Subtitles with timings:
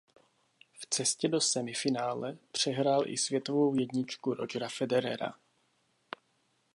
[0.73, 5.33] V cestě do semifinále přehrál i světovou jedničku Rogera Federera.